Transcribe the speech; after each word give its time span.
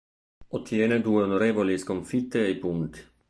Ottiene 0.47 0.99
due 0.99 1.21
onorevoli 1.25 1.77
sconfitte 1.77 2.39
ai 2.39 2.57
punti. 2.57 3.01